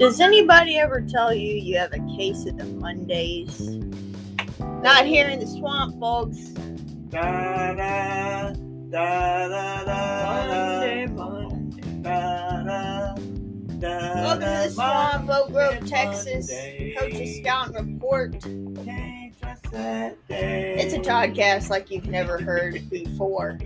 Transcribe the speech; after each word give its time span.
Does 0.00 0.18
anybody 0.18 0.78
ever 0.78 1.02
tell 1.02 1.34
you 1.34 1.56
you 1.56 1.76
have 1.76 1.92
a 1.92 1.98
case 2.16 2.46
of 2.46 2.56
the 2.56 2.64
Mondays? 2.64 3.60
Not 4.58 5.04
here 5.04 5.28
in 5.28 5.40
the 5.40 5.46
swamp, 5.46 6.00
folks. 6.00 6.38
Da 7.10 7.74
da 7.74 8.54
da 8.88 9.48
da 9.48 9.84
da 9.84 10.48
Monday, 10.48 11.06
Monday. 11.06 12.00
da 12.00 12.62
da 12.62 13.14
da. 13.78 14.14
Welcome 14.14 14.40
to 14.40 14.46
the 14.46 14.70
swamp, 14.70 15.28
Oak 15.28 15.52
Grove, 15.52 15.86
Texas. 15.86 16.50
Monday. 16.50 16.96
Coach's 16.98 17.36
Scout 17.36 17.76
and 17.76 17.92
Report. 17.92 18.40
Can't 18.40 19.38
trust 19.38 19.64
that 19.64 20.16
day. 20.28 20.76
It's 20.78 20.94
a 20.94 21.00
Toddcast 21.00 21.68
like 21.68 21.90
you've 21.90 22.06
never 22.06 22.40
heard 22.40 22.88
before. 22.88 23.58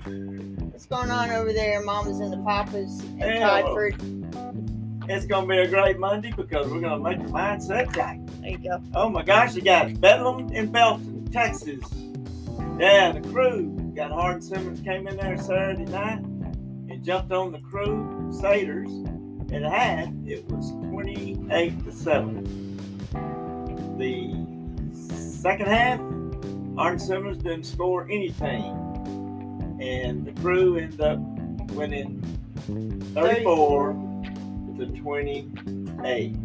What's 0.73 0.87
going 0.87 1.13
on 1.13 1.31
over 1.31 1.53
there, 1.53 1.81
Mamas 1.85 2.19
and 2.19 2.33
the 2.33 2.43
Papas 2.45 2.99
and 3.03 3.23
Hey, 3.23 3.41
oh. 3.41 4.54
It's 5.07 5.27
gonna 5.27 5.47
be 5.47 5.59
a 5.59 5.69
great 5.69 5.99
Monday 5.99 6.33
because 6.35 6.67
we're 6.69 6.81
gonna 6.81 6.99
make 6.99 7.19
your 7.19 7.29
mindset 7.29 7.95
right. 7.97 8.19
There 8.41 8.51
you 8.51 8.59
go. 8.59 8.83
Oh 8.95 9.11
my 9.11 9.23
gosh, 9.23 9.55
you 9.55 9.61
got 9.61 10.01
Bedlam 10.01 10.51
in 10.51 10.73
Belton, 10.73 11.31
Texas. 11.31 11.85
Yeah, 12.79 13.13
the 13.13 13.21
crew 13.29 13.93
got 13.95 14.11
Hardin-Simmons 14.11 14.81
came 14.81 15.07
in 15.07 15.17
there 15.17 15.37
Saturday 15.37 15.85
night 15.85 16.21
and 16.21 17.05
jumped 17.05 17.33
on 17.33 17.53
the 17.53 17.61
Crusaders. 17.61 18.89
At 19.53 19.63
half, 19.63 20.09
it 20.27 20.49
was 20.49 20.71
28 20.91 21.85
to 21.85 21.93
7. 21.93 22.45
The 23.99 24.35
second 24.95 25.67
half, 25.67 26.01
Hardin-Simmons 26.77 27.43
didn't 27.43 27.65
score 27.65 28.09
anything. 28.11 28.81
And 29.81 30.25
the 30.25 30.33
crew 30.41 30.77
ended 30.79 31.01
up 31.01 31.19
winning 31.73 32.23
34 33.15 34.04
to 34.87 35.01
28. 35.01 36.37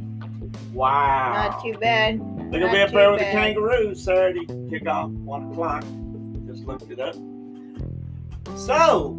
Wow. 0.74 1.34
Not 1.34 1.64
too 1.64 1.74
bad. 1.80 2.20
They're 2.52 2.60
gonna 2.62 2.72
be 2.72 2.80
up 2.82 2.92
there 2.92 3.12
with 3.12 3.20
the 3.20 3.26
bad. 3.26 3.54
Kangaroos 3.56 4.04
Saturday 4.04 4.46
kickoff 4.46 5.12
one 5.12 5.52
o'clock. 5.52 5.84
Just 6.48 6.66
looked 6.66 6.90
it 6.90 7.00
up. 7.00 7.16
So, 8.58 9.10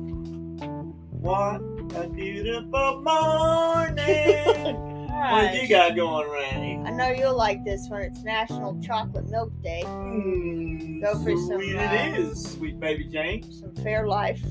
what 1.21 1.61
a 1.97 2.09
beautiful 2.09 3.03
morning! 3.03 4.77
what 5.11 5.55
you 5.55 5.69
got 5.69 5.95
going, 5.95 6.31
Randy? 6.31 6.89
I 6.89 6.93
know 6.93 7.11
you'll 7.11 7.37
like 7.37 7.65
this 7.65 7.89
one. 7.89 8.03
It's 8.03 8.23
National 8.23 8.81
Chocolate 8.83 9.29
Milk 9.29 9.53
Day. 9.63 9.83
Mm, 9.85 11.03
Go 11.03 11.13
for 11.23 11.37
some, 11.37 11.61
sweet 11.61 11.77
uh, 11.77 11.93
it 11.93 12.19
is, 12.19 12.53
sweet 12.53 12.81
baby 12.81 13.05
James. 13.05 13.61
Some 13.61 13.71
Fairlife. 13.75 14.43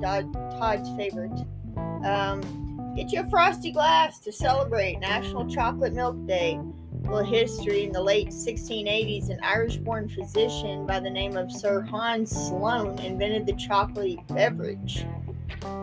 Todd, 0.00 0.32
Todd's 0.32 0.88
favorite. 0.96 1.32
Um, 2.04 2.59
get 2.94 3.12
you 3.12 3.20
a 3.20 3.30
frosty 3.30 3.70
glass 3.70 4.18
to 4.20 4.32
celebrate 4.32 4.98
National 4.98 5.46
Chocolate 5.46 5.92
Milk 5.92 6.26
Day. 6.26 6.60
Little 7.02 7.24
history 7.24 7.84
in 7.84 7.92
the 7.92 8.02
late 8.02 8.28
1680s, 8.28 9.30
an 9.30 9.40
Irish-born 9.42 10.08
physician 10.08 10.86
by 10.86 11.00
the 11.00 11.10
name 11.10 11.36
of 11.36 11.50
Sir 11.50 11.80
Hans 11.80 12.30
Sloane 12.30 12.98
invented 12.98 13.46
the 13.46 13.54
chocolate 13.54 14.26
beverage. 14.28 15.06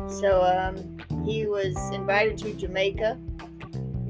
So 0.07 0.43
um, 0.43 1.25
he 1.25 1.47
was 1.47 1.75
invited 1.91 2.37
to 2.39 2.53
Jamaica 2.53 3.17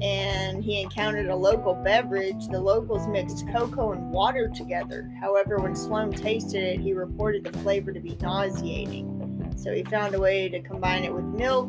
and 0.00 0.62
he 0.62 0.80
encountered 0.80 1.26
a 1.26 1.36
local 1.36 1.74
beverage. 1.74 2.46
The 2.48 2.60
locals 2.60 3.08
mixed 3.08 3.48
cocoa 3.48 3.92
and 3.92 4.10
water 4.10 4.48
together. 4.48 5.10
However, 5.20 5.56
when 5.56 5.74
Sloane 5.74 6.12
tasted 6.12 6.62
it, 6.62 6.80
he 6.80 6.92
reported 6.92 7.44
the 7.44 7.56
flavor 7.58 7.92
to 7.92 8.00
be 8.00 8.16
nauseating. 8.20 9.14
So 9.56 9.72
he 9.72 9.82
found 9.84 10.14
a 10.14 10.20
way 10.20 10.48
to 10.48 10.60
combine 10.60 11.02
it 11.02 11.12
with 11.12 11.24
milk, 11.24 11.68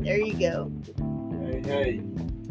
there 0.00 0.20
you 0.20 0.34
go. 0.34 0.72
Hey, 1.44 1.62
hey. 1.62 2.02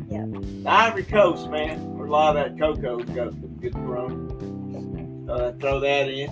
Yeah. 0.10 0.26
The 0.28 0.70
Ivory 0.70 1.04
Coast, 1.04 1.50
man, 1.50 1.98
where 1.98 2.08
a 2.08 2.12
lot 2.12 2.38
of 2.38 2.44
that 2.44 2.60
cocoa 2.60 3.00
got 3.00 3.34
good 3.60 3.74
grown. 3.74 5.26
Thought 5.28 5.42
I'd 5.42 5.60
throw 5.60 5.80
that 5.82 6.08
in. 6.10 6.28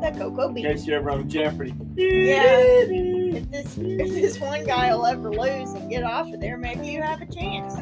That 0.00 0.16
cocoa 0.16 0.52
bean. 0.52 0.64
In 0.64 0.72
case 0.72 0.86
you're 0.86 0.98
ever 0.98 1.10
on 1.10 1.28
Jeopardy. 1.28 1.74
Yeah. 1.96 2.60
If 2.60 3.50
this 3.50 3.76
if 3.76 4.08
this 4.14 4.38
one 4.38 4.64
guy 4.64 4.94
will 4.94 5.06
ever 5.06 5.32
lose 5.32 5.72
and 5.72 5.90
get 5.90 6.04
off 6.04 6.32
of 6.32 6.40
there, 6.40 6.56
maybe 6.56 6.86
you 6.86 7.02
have 7.02 7.20
a 7.20 7.26
chance. 7.26 7.74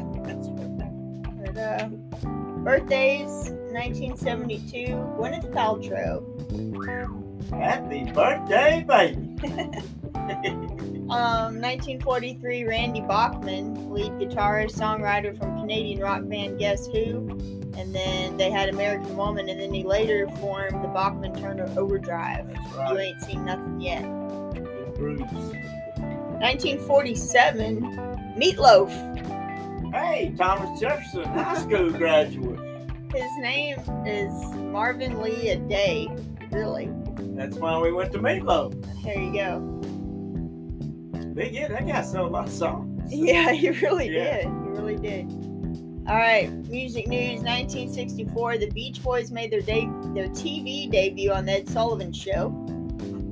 But 1.45 1.57
uh, 1.57 1.89
birthdays, 2.63 3.51
1972, 3.71 4.87
Gwyneth 5.17 5.51
Paltrow. 5.53 6.23
Happy 7.51 8.11
birthday, 8.11 8.83
baby. 8.87 9.37
Um, 11.07 11.61
1943, 11.61 12.65
Randy 12.65 12.99
Bachman, 12.99 13.89
lead 13.89 14.11
guitarist, 14.13 14.73
songwriter 14.77 15.37
from 15.37 15.57
Canadian 15.57 16.01
rock 16.01 16.27
band 16.27 16.59
Guess 16.59 16.87
Who. 16.87 17.29
And 17.77 17.95
then 17.95 18.35
they 18.35 18.51
had 18.51 18.67
American 18.67 19.15
Woman, 19.15 19.47
and 19.47 19.57
then 19.57 19.73
he 19.73 19.83
later 19.85 20.27
formed 20.41 20.83
the 20.83 20.89
Bachman 20.89 21.33
Turner 21.33 21.73
Overdrive. 21.77 22.53
That's 22.53 22.91
You 22.91 22.97
ain't 22.97 23.21
seen 23.21 23.45
nothing 23.45 23.79
yet. 23.79 24.03
Bruce. 24.95 25.21
1947, 26.41 27.81
Meatloaf. 28.37 29.93
Hey, 29.93 30.33
Thomas 30.37 30.77
Jefferson 30.77 31.23
High 31.23 31.57
School 31.61 31.89
graduate. 31.91 32.59
His 33.13 33.31
name 33.39 33.79
is 34.05 34.33
Marvin 34.55 35.21
Lee 35.21 35.55
Aday. 35.55 36.09
Really? 36.51 36.89
That's 37.37 37.55
why 37.55 37.79
we 37.79 37.93
went 37.93 38.11
to 38.11 38.19
Meatloaf. 38.19 38.75
There 39.03 39.17
you 39.17 39.31
go. 39.31 39.81
They 41.37 41.51
get 41.51 41.69
that 41.69 41.87
guy 41.87 42.01
sold 42.01 42.29
a 42.29 42.31
lot 42.33 42.47
of 42.47 42.51
songs. 42.53 42.93
Yeah, 43.09 43.51
he 43.53 43.69
really 43.69 44.09
Yeah. 44.09 44.37
did. 44.37 44.43
He 44.45 44.49
really 44.81 44.95
did. 44.97 45.31
All 46.09 46.15
right, 46.15 46.49
music 46.67 47.07
news. 47.07 47.41
1964, 47.41 48.57
the 48.57 48.69
Beach 48.71 49.01
Boys 49.03 49.31
made 49.31 49.51
their 49.51 49.61
de- 49.61 49.89
their 50.15 50.27
TV 50.29 50.89
debut 50.89 51.31
on 51.31 51.45
the 51.45 51.53
Ed 51.53 51.69
Sullivan 51.69 52.11
Show. 52.11 52.51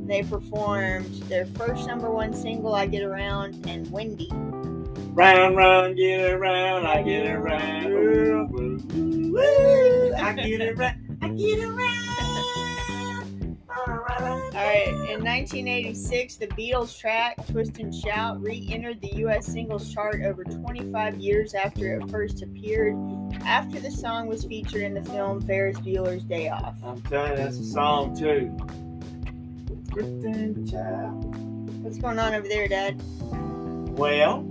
They 0.08 0.22
performed 0.24 1.12
their 1.24 1.46
first 1.48 1.88
number 1.88 2.12
one 2.12 2.32
single, 2.34 2.76
"I 2.76 2.86
Get 2.86 3.02
Around," 3.04 3.66
and 3.68 3.90
"Wendy." 3.92 4.30
Round, 4.32 5.56
round, 5.58 5.96
get 5.98 6.32
around, 6.32 6.86
I 6.86 7.02
get 7.02 7.26
around. 7.28 7.86
Ooh, 7.88 8.48
ooh, 8.94 9.38
ooh, 9.38 10.14
I 10.16 10.34
get 10.34 10.62
around, 10.62 11.18
I 11.22 11.30
get 11.30 11.60
around. 11.64 12.05
All 14.26 14.52
right, 14.54 14.88
in 14.88 15.24
1986, 15.24 16.38
the 16.38 16.48
Beatles 16.48 16.98
track 16.98 17.36
"Twist 17.48 17.78
and 17.78 17.94
Shout" 17.94 18.42
re-entered 18.42 19.00
the 19.02 19.16
U.S. 19.18 19.46
singles 19.46 19.94
chart 19.94 20.24
over 20.24 20.44
25 20.44 21.18
years 21.18 21.54
after 21.54 22.00
it 22.00 22.10
first 22.10 22.42
appeared. 22.42 22.96
After 23.44 23.80
the 23.80 23.92
song 23.92 24.26
was 24.28 24.44
featured 24.44 24.82
in 24.82 24.96
the 24.96 25.04
film 25.04 25.42
Ferris 25.42 25.78
Bueller's 25.80 26.24
Day 26.24 26.50
Off. 26.50 26.76
I'm 26.84 27.00
telling 27.04 27.32
you, 27.32 27.38
that's 27.38 27.60
a 27.60 27.66
song 27.66 28.18
too. 28.18 28.48
What's 31.84 32.00
going 32.00 32.18
on 32.18 32.34
over 32.34 32.48
there, 32.48 32.68
Dad? 32.68 33.00
Well, 33.96 34.44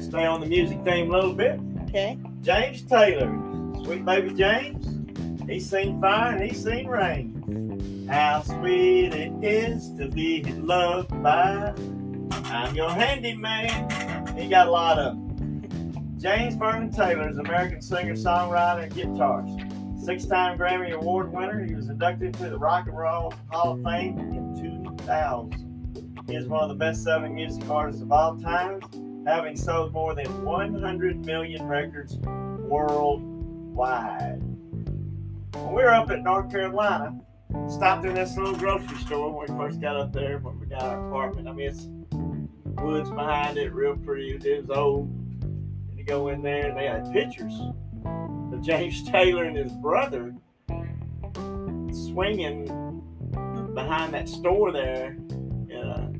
stay 0.00 0.24
on 0.24 0.40
the 0.40 0.46
music 0.46 0.82
theme 0.84 1.10
a 1.10 1.12
little 1.12 1.34
bit. 1.34 1.58
Okay. 1.88 2.18
James 2.42 2.82
Taylor, 2.82 3.26
sweet 3.82 4.04
baby 4.04 4.32
James. 4.34 4.86
He's 5.48 5.68
seen 5.68 6.00
fire 6.00 6.36
and 6.36 6.44
he's 6.44 6.62
seen 6.62 6.86
rain. 6.86 7.32
How 8.08 8.42
sweet 8.42 9.12
it 9.14 9.32
is 9.42 9.92
to 9.94 10.08
be 10.08 10.44
loved 10.44 11.10
by. 11.24 11.74
I'm 12.44 12.72
your 12.76 12.90
handyman. 12.90 14.36
He 14.38 14.48
got 14.48 14.68
a 14.68 14.70
lot 14.70 14.98
of. 14.98 15.16
James 16.16 16.54
Vernon 16.54 16.92
Taylor 16.92 17.28
is 17.28 17.36
an 17.36 17.46
American 17.46 17.82
singer, 17.82 18.14
songwriter, 18.14 18.84
and 18.84 18.94
guitarist. 18.94 20.04
Six-time 20.04 20.56
Grammy 20.56 20.92
Award 20.92 21.32
winner. 21.32 21.64
He 21.64 21.74
was 21.74 21.88
inducted 21.88 22.34
to 22.34 22.48
the 22.48 22.56
Rock 22.56 22.86
and 22.86 22.96
Roll 22.96 23.34
Hall 23.50 23.72
of 23.72 23.82
Fame 23.82 24.18
in 24.18 24.54
2000. 24.98 26.22
He 26.28 26.36
is 26.36 26.46
one 26.46 26.62
of 26.62 26.68
the 26.68 26.76
best-selling 26.76 27.34
music 27.34 27.68
artists 27.68 28.02
of 28.02 28.12
all 28.12 28.38
time, 28.38 28.80
having 29.26 29.56
sold 29.56 29.92
more 29.92 30.14
than 30.14 30.44
100 30.44 31.26
million 31.26 31.66
records 31.66 32.18
worldwide. 32.68 34.40
When 35.54 35.72
we 35.72 35.82
were 35.82 35.92
up 35.92 36.08
at 36.10 36.22
North 36.22 36.52
Carolina, 36.52 37.18
stopped 37.68 38.04
in 38.04 38.14
this 38.14 38.36
little 38.36 38.54
grocery 38.54 38.98
store 38.98 39.32
when 39.32 39.48
we 39.48 39.64
first 39.64 39.80
got 39.80 39.96
up 39.96 40.12
there 40.12 40.38
when 40.38 40.58
we 40.58 40.66
got 40.66 40.82
our 40.82 41.08
apartment. 41.08 41.48
I 41.48 41.52
mean, 41.52 41.68
it's 41.68 41.88
woods 42.82 43.10
behind 43.10 43.58
it, 43.58 43.72
real 43.72 43.96
pretty. 43.96 44.32
It 44.32 44.66
was 44.66 44.76
old. 44.76 45.08
And 45.42 45.98
you 45.98 46.04
go 46.04 46.28
in 46.28 46.42
there 46.42 46.68
and 46.68 46.76
they 46.76 46.86
had 46.86 47.12
pictures 47.12 47.52
of 48.04 48.62
James 48.62 49.02
Taylor 49.10 49.44
and 49.44 49.56
his 49.56 49.72
brother 49.72 50.34
swinging 51.92 52.66
behind 53.74 54.14
that 54.14 54.28
store 54.28 54.72
there 54.72 55.16
in 55.68 55.72
a 55.72 56.12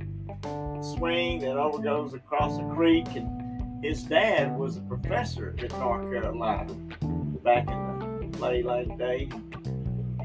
uh, 0.44 0.82
swing 0.82 1.40
that 1.40 1.56
overgoes 1.56 2.14
across 2.14 2.58
a 2.58 2.64
creek. 2.74 3.06
And 3.14 3.84
his 3.84 4.02
dad 4.02 4.56
was 4.56 4.76
a 4.76 4.80
professor 4.82 5.54
at 5.58 5.70
North 5.78 6.10
Carolina 6.10 6.72
back 7.42 7.68
in 7.68 8.30
the 8.30 8.38
late, 8.38 8.66
late 8.66 8.98
day. 8.98 9.28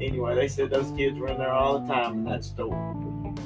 Anyway, 0.02 0.34
they 0.34 0.48
said 0.48 0.70
those 0.70 0.90
kids 0.96 1.18
were 1.18 1.28
in 1.28 1.38
there 1.38 1.52
all 1.52 1.78
the 1.78 1.86
time 1.92 2.14
in 2.14 2.24
that 2.24 2.44
store. 2.44 2.74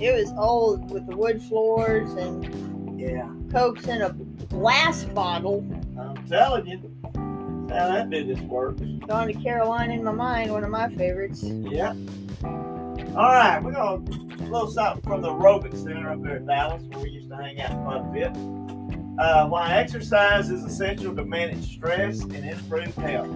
It 0.01 0.13
was 0.15 0.33
old 0.39 0.91
with 0.91 1.07
the 1.07 1.17
wood 1.17 1.43
floors 1.43 2.11
and 2.15 2.99
Yeah. 2.99 3.29
cokes 3.53 3.87
in 3.87 4.03
a 4.03 4.11
glass 4.49 5.05
bottle. 5.05 5.65
I'm 5.99 6.17
telling 6.27 6.67
you. 6.67 6.91
how 7.69 7.89
that 7.89 8.09
business 8.09 8.41
works. 8.43 8.81
Going 8.81 9.27
to 9.27 9.43
Carolina 9.43 9.93
in 9.95 10.05
my 10.05 10.13
mind, 10.13 10.53
one 10.53 10.63
of 10.63 10.71
my 10.71 10.89
favorites. 10.89 11.43
Yeah. 11.43 11.95
All 12.45 13.33
right, 13.33 13.59
we're 13.63 13.73
gonna 13.73 14.03
a 14.05 14.45
little 14.49 14.71
something 14.71 15.03
from 15.03 15.21
the 15.23 15.29
aerobic 15.31 15.77
center 15.77 16.11
up 16.13 16.23
there 16.23 16.37
at 16.37 16.47
Dallas, 16.47 16.83
where 16.85 17.01
we 17.01 17.11
used 17.11 17.29
to 17.31 17.37
hang 17.37 17.61
out 17.61 17.73
quite 17.83 18.01
a 18.01 18.31
bit. 18.31 18.37
Uh, 19.19 19.49
why 19.49 19.73
exercise 19.73 20.51
is 20.51 20.63
essential 20.65 21.15
to 21.17 21.25
manage 21.25 21.75
stress 21.75 22.21
and 22.23 22.37
improve 22.49 22.95
health. 22.97 23.27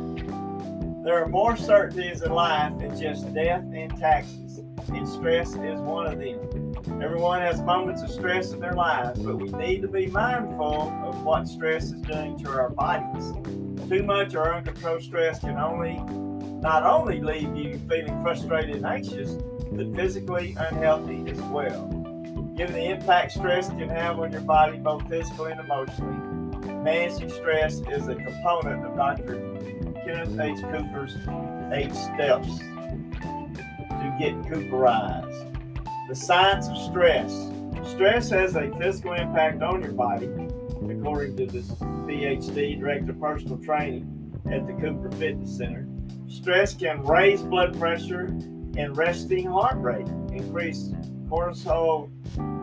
There 1.02 1.22
are 1.22 1.26
more 1.26 1.56
certainties 1.56 2.20
in 2.20 2.30
life 2.30 2.78
than 2.78 3.00
just 3.00 3.32
death 3.32 3.64
and 3.72 3.96
taxes, 3.98 4.58
and 4.88 5.08
stress 5.08 5.54
is 5.54 5.80
one 5.80 6.06
of 6.06 6.18
them. 6.18 7.02
Everyone 7.02 7.40
has 7.40 7.62
moments 7.62 8.02
of 8.02 8.10
stress 8.10 8.52
in 8.52 8.60
their 8.60 8.74
lives, 8.74 9.18
but 9.18 9.36
we 9.36 9.48
need 9.48 9.80
to 9.80 9.88
be 9.88 10.08
mindful 10.08 10.92
of 11.02 11.22
what 11.22 11.48
stress 11.48 11.84
is 11.84 12.02
doing 12.02 12.38
to 12.40 12.50
our 12.50 12.68
bodies. 12.68 13.32
Too 13.88 14.02
much 14.02 14.34
or 14.34 14.54
uncontrolled 14.54 15.02
stress 15.02 15.40
can 15.40 15.56
only 15.56 15.94
not 16.60 16.82
only 16.82 17.18
leave 17.22 17.56
you 17.56 17.80
feeling 17.88 18.22
frustrated 18.22 18.76
and 18.76 18.84
anxious, 18.84 19.38
but 19.72 19.94
physically 19.94 20.54
unhealthy 20.58 21.30
as 21.30 21.40
well. 21.44 21.86
Given 22.54 22.74
the 22.74 22.90
impact 22.90 23.32
stress 23.32 23.70
can 23.70 23.88
have 23.88 24.20
on 24.20 24.32
your 24.32 24.42
body, 24.42 24.76
both 24.76 25.08
physically 25.08 25.52
and 25.52 25.60
emotionally, 25.60 26.18
managing 26.84 27.30
stress 27.30 27.80
is 27.90 28.06
a 28.08 28.14
component 28.14 28.84
of 28.84 28.96
Dr. 28.96 29.38
Kenneth 30.10 30.40
H. 30.40 30.60
Cooper's 30.62 31.16
eight 31.72 31.94
steps 31.94 32.58
to 32.58 34.16
get 34.18 34.34
Cooperized. 34.42 35.56
The 36.08 36.16
science 36.16 36.66
of 36.66 36.76
stress. 36.78 37.32
Stress 37.84 38.28
has 38.30 38.56
a 38.56 38.76
physical 38.76 39.12
impact 39.12 39.62
on 39.62 39.82
your 39.82 39.92
body, 39.92 40.28
according 40.88 41.36
to 41.36 41.46
this 41.46 41.68
PhD, 41.68 42.80
Director 42.80 43.12
of 43.12 43.20
Personal 43.20 43.58
Training 43.58 44.42
at 44.50 44.66
the 44.66 44.72
Cooper 44.72 45.12
Fitness 45.12 45.56
Center. 45.56 45.86
Stress 46.26 46.74
can 46.74 47.04
raise 47.04 47.42
blood 47.42 47.78
pressure 47.78 48.26
and 48.76 48.96
resting 48.96 49.46
heart 49.46 49.80
rate, 49.80 50.08
increase 50.32 50.88
cortisol 51.28 52.10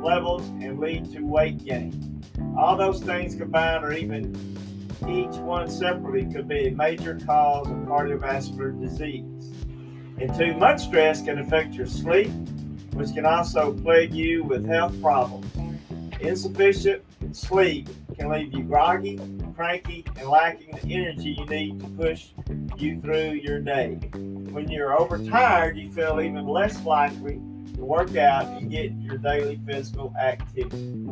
levels, 0.03 0.41
and 0.61 0.79
lead 0.79 1.09
to 1.13 1.21
weight 1.21 1.63
gain. 1.63 2.21
All 2.57 2.75
those 2.75 3.01
things 3.01 3.35
combined, 3.35 3.85
are 3.85 3.93
even 3.93 4.35
each 5.03 5.35
one 5.37 5.69
separately, 5.69 6.25
could 6.33 6.47
be 6.47 6.67
a 6.67 6.71
major 6.71 7.19
cause 7.25 7.67
of 7.67 7.75
cardiovascular 7.77 8.79
disease. 8.79 9.53
And 10.19 10.33
too 10.35 10.55
much 10.55 10.81
stress 10.85 11.21
can 11.21 11.39
affect 11.39 11.73
your 11.73 11.87
sleep, 11.87 12.31
which 12.93 13.13
can 13.13 13.25
also 13.25 13.73
plague 13.73 14.13
you 14.13 14.43
with 14.43 14.65
health 14.65 14.99
problems. 15.01 15.45
Insufficient 16.19 17.03
sleep 17.31 17.87
can 18.17 18.29
leave 18.29 18.53
you 18.53 18.63
groggy, 18.63 19.19
cranky, 19.55 20.03
and 20.17 20.27
lacking 20.27 20.75
the 20.81 20.93
energy 20.93 21.35
you 21.37 21.45
need 21.45 21.79
to 21.79 21.87
push 21.89 22.29
you 22.77 22.99
through 22.99 23.33
your 23.33 23.59
day. 23.59 23.99
When 24.13 24.69
you're 24.69 24.99
overtired, 24.99 25.77
you 25.77 25.91
feel 25.91 26.19
even 26.19 26.47
less 26.47 26.83
likely 26.83 27.39
to 27.75 27.85
work 27.85 28.15
out 28.15 28.45
and 28.47 28.71
get 28.71 28.91
your 28.93 29.17
daily 29.19 29.59
physical 29.65 30.13
activity. 30.19 31.06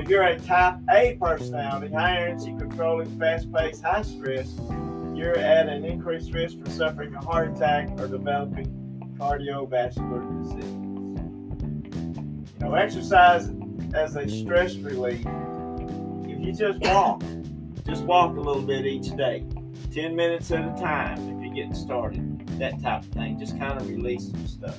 If 0.00 0.08
you're 0.08 0.22
a 0.22 0.40
type 0.40 0.76
A 0.90 1.18
personality, 1.20 1.92
high 1.92 2.22
energy, 2.22 2.54
controlling, 2.58 3.18
fast 3.18 3.52
paced, 3.52 3.82
high 3.82 4.00
stress, 4.00 4.50
you're 5.14 5.36
at 5.36 5.68
an 5.68 5.84
increased 5.84 6.32
risk 6.32 6.58
for 6.58 6.70
suffering 6.70 7.14
a 7.14 7.22
heart 7.22 7.54
attack 7.54 7.90
or 7.98 8.08
developing 8.08 8.66
cardiovascular 9.18 10.42
disease. 10.42 10.64
You 12.60 12.66
know, 12.66 12.74
exercise 12.76 13.50
as 13.92 14.16
a 14.16 14.26
stress 14.26 14.74
relief. 14.76 15.26
If 16.24 16.40
you 16.40 16.54
just 16.54 16.80
walk, 16.80 17.22
just 17.84 18.04
walk 18.04 18.36
a 18.36 18.40
little 18.40 18.62
bit 18.62 18.86
each 18.86 19.14
day, 19.18 19.44
10 19.92 20.16
minutes 20.16 20.50
at 20.50 20.64
a 20.64 20.80
time 20.80 21.18
if 21.36 21.44
you're 21.44 21.54
getting 21.54 21.74
started, 21.74 22.46
that 22.58 22.80
type 22.82 23.02
of 23.02 23.10
thing. 23.10 23.38
Just 23.38 23.58
kind 23.58 23.78
of 23.78 23.86
release 23.86 24.30
some 24.30 24.46
stuff. 24.46 24.78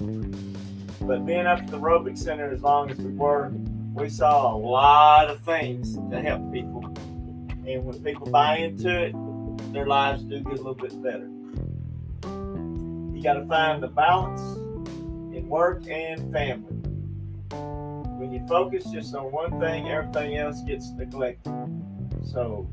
But 1.02 1.28
being 1.28 1.46
up 1.46 1.60
at 1.60 1.68
the 1.68 1.78
aerobic 1.78 2.18
center 2.18 2.52
as 2.52 2.64
long 2.64 2.90
as 2.90 2.98
we 2.98 3.14
were, 3.14 3.52
we 3.94 4.10
saw 4.10 4.56
a 4.56 4.58
lot 4.58 5.30
of 5.30 5.42
things 5.42 5.98
to 6.10 6.22
help 6.22 6.52
people. 6.52 6.86
And 7.68 7.86
when 7.86 8.02
people 8.04 8.28
buy 8.28 8.58
into 8.58 8.90
it, 8.90 9.16
their 9.74 9.86
lives 9.86 10.24
do 10.24 10.40
get 10.40 10.54
a 10.54 10.56
little 10.56 10.74
bit 10.74 11.02
better. 11.04 11.30
You 12.24 13.22
got 13.22 13.34
to 13.34 13.46
find 13.46 13.84
the 13.84 13.88
balance 13.88 14.42
in 15.36 15.48
work 15.48 15.88
and 15.88 16.32
family. 16.32 16.78
When 17.52 18.32
you 18.32 18.46
focus 18.48 18.86
just 18.86 19.14
on 19.14 19.32
one 19.32 19.60
thing, 19.60 19.90
everything 19.90 20.38
else 20.38 20.62
gets 20.62 20.90
neglected. 20.92 21.54
So, 22.24 22.70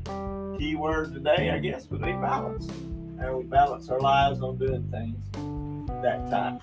key 0.57 0.75
word 0.75 1.13
today, 1.13 1.51
I 1.51 1.59
guess, 1.59 1.89
would 1.89 2.01
be 2.01 2.11
balance. 2.13 2.67
How 3.19 3.37
we 3.37 3.43
balance 3.43 3.89
our 3.89 3.99
lives 3.99 4.41
on 4.41 4.57
doing 4.57 4.87
things 4.89 5.25
that 6.01 6.29
time. 6.29 6.59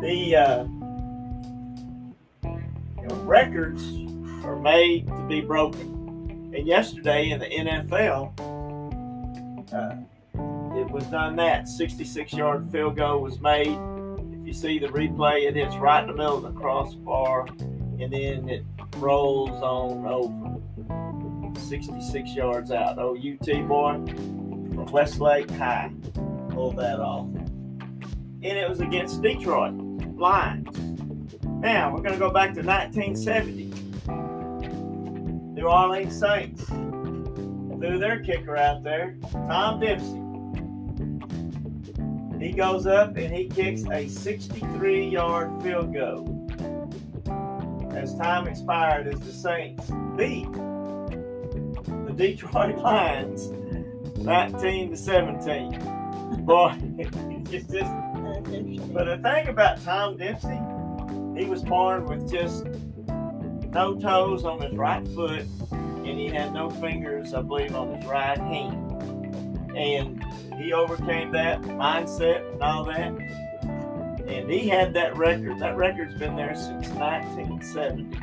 The 0.00 0.36
uh, 0.36 0.64
records 3.16 3.82
are 4.44 4.56
made 4.56 5.06
to 5.06 5.26
be 5.28 5.40
broken. 5.40 6.52
And 6.54 6.66
yesterday 6.66 7.30
in 7.30 7.40
the 7.40 7.46
NFL, 7.46 8.32
uh, 9.72 9.96
it 10.78 10.90
was 10.90 11.04
done 11.04 11.36
that 11.36 11.68
66 11.68 12.32
yard 12.32 12.70
field 12.70 12.96
goal 12.96 13.20
was 13.20 13.40
made. 13.40 13.78
If 14.40 14.46
you 14.46 14.52
see 14.52 14.78
the 14.78 14.88
replay, 14.88 15.46
it 15.48 15.56
hits 15.56 15.76
right 15.76 16.02
in 16.02 16.08
the 16.08 16.14
middle 16.14 16.36
of 16.36 16.42
the 16.42 16.58
crossbar 16.58 17.46
and 18.00 18.12
then 18.12 18.48
it 18.48 18.64
rolls 18.96 19.50
on 19.62 20.06
over 20.06 21.58
66 21.58 22.30
yards 22.30 22.70
out. 22.70 22.98
Oh, 22.98 23.16
UT 23.16 23.68
boy 23.68 23.94
from 24.06 24.86
Westlake 24.86 25.50
High 25.50 25.90
pulled 26.50 26.76
that 26.76 27.00
off. 27.00 27.26
And 27.26 28.44
it 28.44 28.68
was 28.68 28.80
against 28.80 29.20
Detroit 29.20 29.74
Lions. 30.16 30.67
Now 31.60 31.92
we're 31.92 32.02
going 32.02 32.12
to 32.12 32.18
go 32.18 32.30
back 32.30 32.54
to 32.54 32.62
1970. 32.62 33.72
New 35.54 35.66
Orleans 35.66 36.16
Saints 36.16 36.64
threw 36.64 37.98
their 37.98 38.20
kicker 38.20 38.56
out 38.56 38.84
there, 38.84 39.16
Tom 39.32 39.80
Dempsey. 39.80 40.22
He 42.38 42.52
goes 42.52 42.86
up 42.86 43.16
and 43.16 43.34
he 43.34 43.48
kicks 43.48 43.82
a 43.90 44.06
63 44.06 45.08
yard 45.08 45.50
field 45.60 45.92
goal. 45.92 46.46
As 47.92 48.14
time 48.14 48.46
expired, 48.46 49.08
as 49.08 49.18
the 49.18 49.32
Saints 49.32 49.90
beat 50.16 50.52
the 52.06 52.12
Detroit 52.14 52.78
Lions 52.82 53.48
19 54.18 54.90
to 54.90 54.96
17. 54.96 56.44
Boy, 56.44 56.76
it's 57.50 57.66
just, 57.66 57.92
but 58.92 59.04
the 59.06 59.18
thing 59.22 59.48
about 59.48 59.82
Tom 59.82 60.16
Dempsey, 60.16 60.60
he 61.38 61.46
was 61.46 61.62
born 61.62 62.04
with 62.06 62.30
just 62.30 62.66
no 63.72 63.98
toes 63.98 64.44
on 64.44 64.60
his 64.60 64.74
right 64.74 65.06
foot, 65.08 65.46
and 65.70 66.18
he 66.18 66.26
had 66.26 66.52
no 66.52 66.68
fingers, 66.68 67.32
I 67.34 67.42
believe, 67.42 67.76
on 67.76 67.94
his 67.94 68.04
right 68.06 68.38
hand. 68.38 68.92
And 69.76 70.24
he 70.54 70.72
overcame 70.72 71.30
that 71.32 71.60
mindset 71.62 72.50
and 72.52 72.62
all 72.62 72.84
that. 72.84 73.12
And 74.26 74.50
he 74.50 74.68
had 74.68 74.94
that 74.94 75.16
record. 75.16 75.60
That 75.60 75.76
record's 75.76 76.14
been 76.14 76.34
there 76.34 76.56
since 76.56 76.88
1970. 76.88 78.18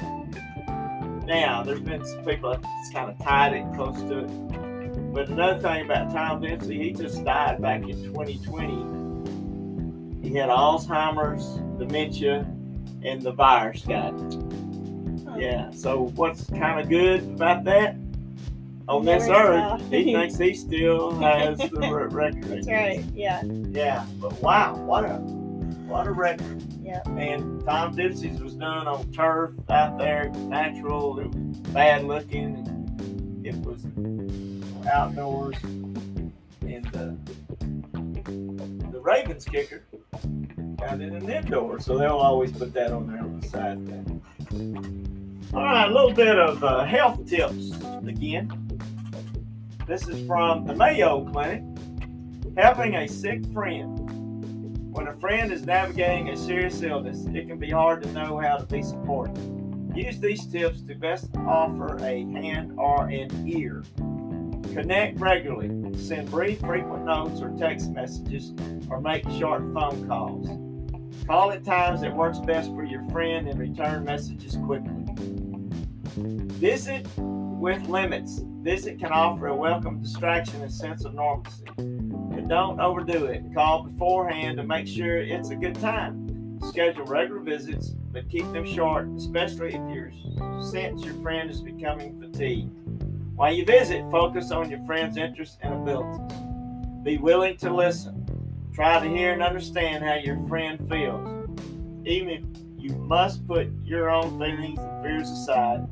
Now, 1.26 1.64
there's 1.64 1.80
been 1.80 2.06
some 2.06 2.26
people 2.26 2.52
that's 2.52 2.90
kind 2.92 3.10
of 3.10 3.18
tied 3.20 3.54
it 3.54 3.64
close 3.76 4.02
to 4.02 4.26
it. 4.26 5.14
But 5.14 5.30
another 5.30 5.58
thing 5.60 5.86
about 5.86 6.12
Tom 6.12 6.42
Dempsey, 6.42 6.78
he 6.78 6.92
just 6.92 7.24
died 7.24 7.62
back 7.62 7.84
in 7.84 8.04
2020. 8.14 10.28
He 10.28 10.36
had 10.36 10.50
Alzheimer's, 10.50 11.62
dementia, 11.80 12.46
and 13.06 13.22
the 13.22 13.32
virus 13.32 13.82
got 13.84 14.14
him. 14.14 15.36
Yeah, 15.38 15.70
so 15.72 16.08
what's 16.16 16.46
kind 16.50 16.80
of 16.80 16.90
good 16.90 17.24
about 17.24 17.64
that? 17.66 17.96
On 18.88 19.04
this 19.04 19.28
earth, 19.28 19.82
he 19.90 20.14
thinks 20.14 20.38
he 20.38 20.54
still 20.54 21.12
has 21.20 21.58
the 21.58 22.08
record. 22.12 22.44
That's 22.44 22.68
right, 22.68 23.04
yeah. 23.14 23.42
Yeah, 23.44 24.06
but 24.20 24.40
wow, 24.42 24.76
what 24.76 25.06
a 25.06 25.18
what 25.88 26.08
a 26.08 26.12
record. 26.12 26.64
Yeah. 26.84 27.02
And 27.10 27.64
Tom 27.66 27.96
Dempsey's 27.96 28.42
was 28.42 28.54
done 28.54 28.88
on 28.88 29.12
turf 29.12 29.52
out 29.70 29.98
there, 29.98 30.30
natural. 30.30 31.20
It 31.20 31.28
was 31.28 31.58
bad 31.74 32.06
looking. 32.06 33.42
It 33.44 33.56
was 33.58 33.86
outdoors. 34.88 35.58
And 35.64 36.86
the, 36.92 37.18
the 38.92 39.00
Ravens 39.00 39.46
kicker 39.46 39.84
got 40.77 41.01
it 41.01 41.13
in 41.13 41.29
indoor, 41.29 41.79
so 41.79 41.98
they'll 41.98 42.12
always 42.12 42.51
put 42.51 42.74
that 42.74 42.91
on 42.91 43.08
there 43.08 43.22
on 43.22 43.39
the 43.39 43.48
side 43.48 43.88
there. 43.88 44.03
All 45.53 45.63
right, 45.63 45.89
a 45.89 45.94
little 45.94 46.13
bit 46.13 46.38
of 46.38 46.63
uh, 46.63 46.84
health 46.84 47.25
tips 47.27 47.72
again. 48.05 48.51
This 49.88 50.08
is 50.08 50.25
from 50.27 50.65
the 50.65 50.75
Mayo 50.75 51.25
Clinic. 51.32 51.63
Helping 52.58 52.96
a 52.96 53.08
sick 53.08 53.41
friend. 53.53 54.00
When 54.94 55.08
a 55.08 55.13
friend 55.13 55.51
is 55.51 55.65
navigating 55.65 56.29
a 56.29 56.38
serious 56.38 56.82
illness, 56.82 57.25
it 57.34 57.48
can 57.48 57.60
be 57.60 57.70
hard 57.70 58.01
to 58.03 58.12
know 58.13 58.39
how 58.39 58.58
to 58.58 58.65
be 58.65 58.82
supportive. 58.82 59.38
Use 59.96 60.20
these 60.20 60.46
tips 60.46 60.82
to 60.84 60.96
best 60.96 61.29
offer 61.38 61.98
a 61.98 62.24
hand 62.24 62.74
or 62.77 63.08
an 63.08 63.48
ear. 63.48 63.84
Connect 64.74 65.20
regularly. 65.20 65.98
Send 65.98 66.32
brief, 66.32 66.60
frequent 66.60 67.05
notes 67.05 67.41
or 67.41 67.50
text 67.58 67.91
messages 67.91 68.53
or 68.89 69.00
make 69.00 69.24
short 69.29 69.62
phone 69.74 70.08
calls. 70.08 70.65
Call 71.28 71.52
at 71.52 71.64
times 71.64 72.02
that 72.02 72.16
works 72.16 72.40
best 72.40 72.70
for 72.74 72.84
your 72.84 73.02
friend 73.10 73.48
and 73.48 73.60
return 73.60 74.04
messages 74.04 74.58
quickly. 74.58 75.06
Visit 76.16 77.08
with 77.18 77.88
limits. 77.88 78.42
Visit 78.62 79.00
can 79.00 79.12
offer 79.12 79.48
a 79.48 79.56
welcome 79.56 80.02
distraction 80.02 80.62
and 80.62 80.72
sense 80.72 81.04
of 81.06 81.14
normalcy. 81.14 81.66
But 81.78 82.48
don't 82.48 82.80
overdo 82.80 83.26
it. 83.26 83.44
Call 83.54 83.84
beforehand 83.84 84.58
to 84.58 84.64
make 84.64 84.88
sure 84.88 85.18
it's 85.18 85.50
a 85.50 85.56
good 85.56 85.76
time. 85.76 86.60
Schedule 86.62 87.06
regular 87.06 87.42
visits, 87.42 87.90
but 87.90 88.30
keep 88.30 88.52
them 88.52 88.66
short, 88.66 89.08
especially 89.16 89.76
if 89.76 89.82
you 89.94 90.12
sense 90.64 91.04
your 91.04 91.14
friend 91.22 91.50
is 91.50 91.62
becoming 91.62 92.20
fatigued. 92.20 92.72
While 93.36 93.54
you 93.54 93.66
visit, 93.66 94.10
focus 94.10 94.52
on 94.52 94.70
your 94.70 94.84
friend's 94.86 95.18
interests 95.18 95.58
and 95.62 95.74
abilities. 95.74 96.38
Be 97.04 97.18
willing 97.18 97.58
to 97.58 97.74
listen. 97.74 98.25
Try 98.75 99.00
to 99.00 99.08
hear 99.08 99.32
and 99.32 99.41
understand 99.41 100.03
how 100.03 100.15
your 100.15 100.38
friend 100.50 100.77
feels. 100.89 101.48
Even 102.05 102.29
if 102.29 102.44
you 102.77 102.94
must 102.98 103.48
put 103.48 103.70
your 103.86 104.10
own 104.10 104.38
feelings 104.38 104.77
and 104.77 105.01
fears 105.01 105.29
aside, 105.29 105.88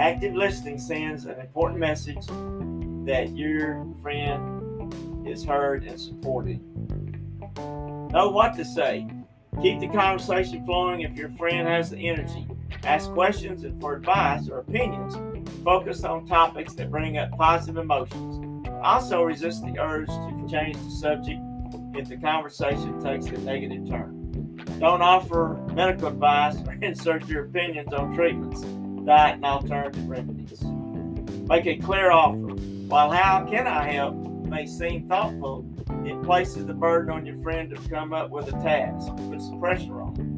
active 0.00 0.34
listening 0.34 0.80
sends 0.80 1.26
an 1.26 1.38
important 1.38 1.78
message 1.78 2.26
that 3.06 3.36
your 3.36 3.86
friend 4.02 5.28
is 5.28 5.44
heard 5.44 5.84
and 5.84 6.00
supported. 6.00 6.58
Know 7.56 8.30
what 8.30 8.56
to 8.56 8.64
say. 8.64 9.06
Keep 9.62 9.78
the 9.78 9.88
conversation 9.88 10.64
flowing 10.64 11.02
if 11.02 11.14
your 11.14 11.28
friend 11.38 11.68
has 11.68 11.88
the 11.90 12.08
energy. 12.08 12.48
Ask 12.82 13.12
questions 13.12 13.64
for 13.80 13.94
advice 13.94 14.48
or 14.48 14.58
opinions. 14.58 15.14
Focus 15.62 16.02
on 16.02 16.26
topics 16.26 16.74
that 16.74 16.90
bring 16.90 17.16
up 17.16 17.30
positive 17.38 17.76
emotions. 17.76 18.43
Also, 18.84 19.22
resist 19.22 19.64
the 19.64 19.78
urge 19.80 20.08
to 20.08 20.46
change 20.50 20.76
the 20.76 20.90
subject 20.90 21.40
if 21.94 22.06
the 22.06 22.18
conversation 22.18 23.02
takes 23.02 23.24
a 23.26 23.38
negative 23.38 23.88
turn. 23.88 24.56
Don't 24.78 25.00
offer 25.00 25.58
medical 25.72 26.08
advice 26.08 26.56
or 26.66 26.74
insert 26.82 27.26
your 27.26 27.46
opinions 27.46 27.94
on 27.94 28.14
treatments, 28.14 28.60
diet, 29.06 29.36
and 29.36 29.44
alternative 29.46 30.06
remedies. 30.06 30.60
Make 31.48 31.66
a 31.66 31.76
clear 31.76 32.10
offer. 32.10 32.54
While 32.86 33.10
how 33.10 33.46
can 33.48 33.66
I 33.66 33.90
help 33.90 34.16
may 34.16 34.66
seem 34.66 35.08
thoughtful, 35.08 35.64
it 36.04 36.22
places 36.22 36.66
the 36.66 36.74
burden 36.74 37.10
on 37.10 37.24
your 37.24 37.38
friend 37.42 37.70
to 37.70 37.88
come 37.88 38.12
up 38.12 38.28
with 38.28 38.48
a 38.48 38.52
task, 38.62 39.08
puts 39.30 39.48
the 39.48 39.56
pressure 39.56 40.02
on. 40.02 40.33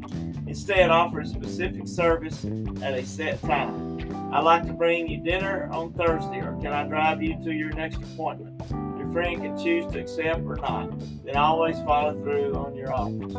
Instead, 0.47 0.89
offer 0.89 1.19
a 1.19 1.25
specific 1.25 1.87
service 1.87 2.45
at 2.81 2.93
a 2.93 3.05
set 3.05 3.41
time. 3.41 3.97
I'd 4.33 4.43
like 4.43 4.65
to 4.67 4.73
bring 4.73 5.07
you 5.07 5.17
dinner 5.17 5.69
on 5.71 5.91
Thursday, 5.93 6.39
or 6.39 6.57
can 6.61 6.73
I 6.73 6.87
drive 6.87 7.21
you 7.21 7.37
to 7.43 7.51
your 7.51 7.71
next 7.71 7.97
appointment? 7.97 8.61
Your 8.97 9.11
friend 9.11 9.41
can 9.41 9.57
choose 9.57 9.91
to 9.91 9.99
accept 9.99 10.41
or 10.45 10.55
not. 10.55 10.91
Then 11.25 11.35
always 11.35 11.77
follow 11.81 12.13
through 12.21 12.55
on 12.55 12.75
your 12.75 12.93
offers. 12.93 13.33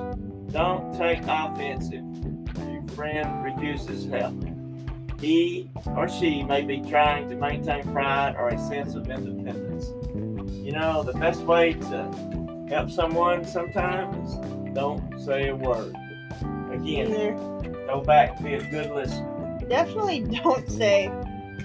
Don't 0.53 0.97
take 0.99 1.21
offense 1.23 1.91
if 1.93 2.05
your 2.69 2.83
friend 2.95 3.45
refuses 3.45 4.07
help. 4.11 4.35
He 5.21 5.71
or 5.97 6.09
she 6.09 6.43
may 6.43 6.63
be 6.63 6.81
trying 6.81 7.29
to 7.31 7.37
maintain 7.37 7.91
pride 7.93 8.37
or 8.37 8.49
a 8.49 8.59
sense 8.59 8.95
of 8.95 9.11
independence. 9.11 9.93
You 10.65 10.73
know, 10.73 11.03
the 11.03 11.15
best 11.15 11.41
way 11.41 11.73
to 11.73 12.67
help 12.69 12.91
someone 12.91 13.45
sometimes 13.45 14.31
is 14.31 14.75
don't 14.75 15.19
say 15.21 15.49
a 15.49 15.57
word. 15.57 15.95
Again, 16.83 17.11
Either. 17.13 17.87
go 17.87 18.01
back, 18.01 18.43
be 18.43 18.55
a 18.55 18.71
good 18.71 18.91
listener. 18.91 19.59
Definitely 19.69 20.21
don't 20.21 20.69
say, 20.69 21.09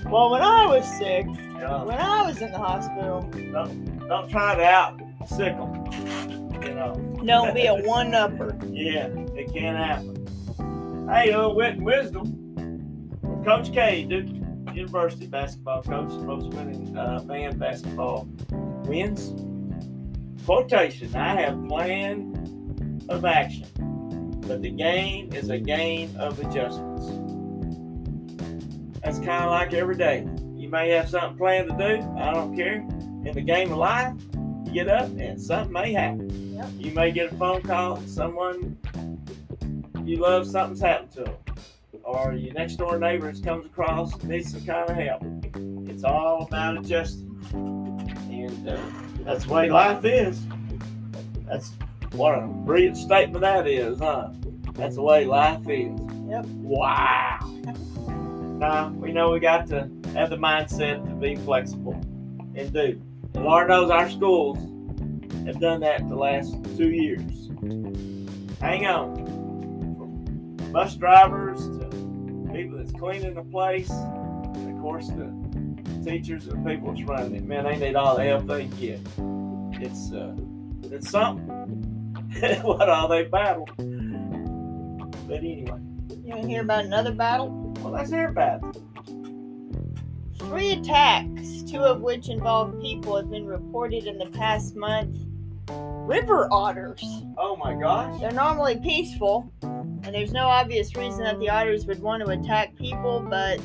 well, 0.05 0.29
when 0.29 0.41
I 0.41 0.65
was 0.65 0.85
sick, 0.97 1.25
know, 1.63 1.85
when 1.85 1.97
I 1.97 2.25
was 2.25 2.41
in 2.41 2.51
the 2.51 2.57
hospital, 2.57 3.21
don't, 3.51 4.07
don't 4.07 4.29
try 4.29 4.55
to 4.55 4.63
out 4.63 4.99
sick 5.27 5.55
them. 5.57 5.85
You 6.61 6.75
know, 6.75 7.15
don't 7.25 7.53
be 7.53 7.65
a 7.65 7.75
one 7.83 8.13
upper. 8.13 8.57
yeah, 8.67 9.07
it 9.35 9.51
can 9.53 9.75
happen. 9.75 11.07
Hey, 11.09 11.31
uh, 11.31 11.49
wit 11.49 11.75
and 11.75 11.85
wisdom. 11.85 12.39
Coach 13.45 13.73
K, 13.73 14.05
Duke 14.05 14.27
University 14.73 15.27
basketball 15.27 15.83
coach, 15.83 16.09
most 16.23 16.53
winning 16.53 16.97
uh, 16.97 17.21
man 17.25 17.57
basketball 17.57 18.27
wins. 18.85 19.33
Quotation: 20.45 21.13
I 21.15 21.41
have 21.41 21.67
plan 21.67 23.01
of 23.09 23.25
action, 23.25 23.67
but 24.47 24.61
the 24.61 24.69
game 24.69 25.33
is 25.33 25.49
a 25.49 25.57
game 25.57 26.15
of 26.17 26.39
adjustments. 26.39 27.07
That's 29.03 29.17
kind 29.19 29.43
of 29.43 29.51
like 29.51 29.73
every 29.73 29.97
day. 29.97 30.27
You 30.55 30.69
may 30.69 30.89
have 30.91 31.09
something 31.09 31.37
planned 31.37 31.69
to 31.69 31.75
do. 31.77 32.07
I 32.17 32.33
don't 32.33 32.55
care. 32.55 32.75
In 33.25 33.31
the 33.33 33.41
game 33.41 33.71
of 33.71 33.77
life, 33.77 34.13
you 34.65 34.73
get 34.73 34.87
up 34.87 35.09
and 35.17 35.41
something 35.41 35.71
may 35.71 35.93
happen. 35.93 36.55
Yep. 36.55 36.69
You 36.77 36.91
may 36.91 37.11
get 37.11 37.33
a 37.33 37.35
phone 37.35 37.61
call. 37.61 38.01
Someone 38.07 38.77
you 40.05 40.17
love, 40.17 40.47
something's 40.47 40.81
happened 40.81 41.11
to 41.11 41.23
them. 41.23 41.35
Or 42.03 42.33
your 42.33 42.53
next 42.53 42.75
door 42.75 42.99
neighbor 42.99 43.31
comes 43.43 43.65
across 43.65 44.21
needs 44.23 44.51
some 44.51 44.65
kind 44.65 44.89
of 44.89 44.95
help. 44.97 45.23
It's 45.89 46.03
all 46.03 46.43
about 46.43 46.77
adjusting. 46.77 47.29
And 47.53 48.69
uh, 48.69 48.81
that's 49.23 49.45
the 49.45 49.53
way 49.53 49.69
life 49.69 50.03
is. 50.03 50.41
That's 51.47 51.71
what 52.13 52.37
a 52.37 52.41
brilliant 52.47 52.97
statement 52.97 53.41
that 53.41 53.67
is, 53.67 53.99
huh? 53.99 54.29
That's 54.73 54.95
the 54.95 55.01
way 55.01 55.25
life 55.25 55.67
is. 55.67 55.99
Yep. 56.29 56.45
Wow. 56.45 57.39
Now, 58.59 58.89
we 58.89 59.11
know 59.11 59.31
we 59.31 59.39
got 59.39 59.67
to 59.67 59.89
have 60.13 60.29
the 60.29 60.37
mindset 60.37 61.07
to 61.07 61.15
be 61.15 61.35
flexible 61.35 61.99
and 62.55 62.71
do. 62.71 63.01
And 63.33 63.43
Lord 63.43 63.67
knows 63.67 63.89
our 63.89 64.09
schools 64.09 64.57
have 65.45 65.59
done 65.59 65.81
that 65.81 66.07
the 66.07 66.15
last 66.15 66.55
two 66.77 66.89
years. 66.89 67.49
Hang 68.61 68.85
on. 68.85 69.15
From 69.97 70.71
bus 70.71 70.95
drivers 70.95 71.67
to 71.67 72.49
people 72.53 72.77
that's 72.77 72.91
cleaning 72.93 73.33
the 73.33 73.43
place, 73.43 73.89
and 73.89 74.75
of 74.75 74.81
course 74.81 75.07
the 75.07 75.33
teachers 76.05 76.47
and 76.47 76.65
people 76.65 76.93
that's 76.93 77.03
running 77.03 77.35
it. 77.35 77.43
Man, 77.43 77.65
they 77.65 77.77
need 77.77 77.95
all 77.95 78.15
the 78.15 78.23
help 78.23 78.45
they 78.45 78.67
can 78.67 78.77
get. 78.77 79.81
It's 79.81 80.13
uh, 80.13 80.35
it's 80.83 81.09
something. 81.09 81.82
what 82.63 82.89
all 82.89 83.07
they 83.07 83.23
battle. 83.25 83.67
But 83.77 85.37
anyway, 85.37 85.79
You 86.23 86.29
want 86.33 86.41
to 86.43 86.47
hear 86.47 86.61
about 86.61 86.85
another 86.85 87.11
battle? 87.11 87.49
well, 87.81 87.93
let's 87.93 88.11
hear 88.11 88.27
about 88.29 88.63
it. 88.63 88.77
Three 90.39 90.71
attacks, 90.71 91.63
two 91.63 91.79
of 91.79 92.01
which 92.01 92.29
involve 92.29 92.79
people, 92.81 93.15
have 93.15 93.29
been 93.29 93.45
reported 93.45 94.05
in 94.05 94.17
the 94.17 94.25
past 94.27 94.75
month. 94.75 95.17
River 95.69 96.49
otters. 96.51 97.01
Oh 97.37 97.55
my 97.55 97.73
gosh. 97.79 98.19
They're 98.19 98.31
normally 98.31 98.77
peaceful, 98.79 99.49
and 99.61 100.13
there's 100.13 100.33
no 100.33 100.47
obvious 100.47 100.95
reason 100.97 101.23
that 101.23 101.39
the 101.39 101.49
otters 101.49 101.85
would 101.85 102.01
want 102.01 102.23
to 102.25 102.29
attack 102.31 102.75
people, 102.75 103.25
but 103.29 103.61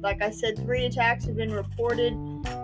like 0.00 0.20
I 0.22 0.30
said, 0.30 0.56
three 0.58 0.86
attacks 0.86 1.26
have 1.26 1.36
been 1.36 1.52
reported. 1.52 2.14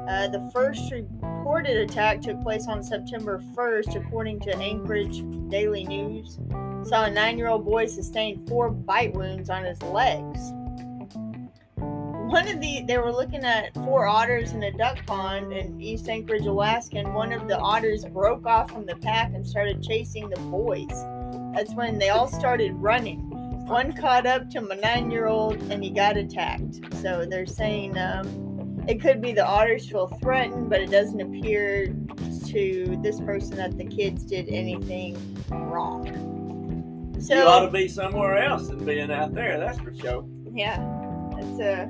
Uh, 0.09 0.29
the 0.29 0.51
first 0.53 0.93
reported 0.93 1.77
attack 1.79 2.21
took 2.21 2.41
place 2.41 2.69
on 2.69 2.81
September 2.81 3.43
1st, 3.57 3.97
according 3.97 4.39
to 4.39 4.57
Anchorage 4.57 5.21
Daily 5.49 5.83
News. 5.83 6.39
Saw 6.89 7.07
a 7.07 7.11
nine 7.11 7.37
year 7.37 7.49
old 7.49 7.65
boy 7.65 7.87
sustain 7.87 8.47
four 8.47 8.71
bite 8.71 9.13
wounds 9.15 9.51
on 9.51 9.65
his 9.65 9.83
legs. 9.83 10.53
One 11.77 12.47
of 12.47 12.61
the, 12.61 12.85
they 12.87 12.99
were 12.99 13.13
looking 13.13 13.45
at 13.45 13.75
four 13.75 14.07
otters 14.07 14.53
in 14.53 14.63
a 14.63 14.71
duck 14.71 15.05
pond 15.07 15.53
in 15.53 15.81
East 15.81 16.09
Anchorage, 16.09 16.47
Alaska, 16.47 16.99
and 16.99 17.15
one 17.15 17.33
of 17.33 17.49
the 17.49 17.59
otters 17.59 18.05
broke 18.05 18.47
off 18.47 18.71
from 18.71 18.87
the 18.87 18.97
pack 18.97 19.33
and 19.35 19.45
started 19.45 19.83
chasing 19.83 20.29
the 20.29 20.41
boys. 20.43 21.05
That's 21.55 21.75
when 21.75 21.99
they 21.99 22.11
all 22.11 22.29
started 22.29 22.75
running. 22.75 23.31
One 23.67 23.93
caught 23.93 24.27
up 24.27 24.51
to 24.51 24.61
my 24.61 24.77
nine 24.77 25.11
year 25.11 25.27
old 25.27 25.61
and 25.73 25.83
he 25.83 25.91
got 25.91 26.17
attacked. 26.17 26.95
So 27.03 27.27
they're 27.29 27.47
saying 27.47 27.99
um, 27.99 28.46
it 28.89 29.01
could 29.01 29.21
be 29.21 29.33
the 29.33 29.47
otters 29.47 29.89
feel 29.89 30.07
threatened, 30.23 30.71
but 30.71 30.81
it 30.81 30.91
doesn't 30.91 31.21
appear 31.21 31.87
to 32.47 32.99
this 33.03 33.21
person 33.21 33.57
that 33.57 33.77
the 33.77 33.85
kids 33.85 34.25
did 34.25 34.49
anything 34.49 35.17
wrong. 35.51 37.15
So 37.21 37.35
you 37.35 37.43
ought 37.43 37.67
to 37.67 37.71
be 37.71 37.89
somewhere 37.89 38.39
else 38.39 38.69
than 38.69 38.85
being 38.85 39.11
out 39.11 39.35
there, 39.35 39.59
that's 39.59 39.79
for 39.79 39.95
sure. 39.95 40.25
yeah, 40.53 40.79
it's 41.37 41.61
a. 41.61 41.87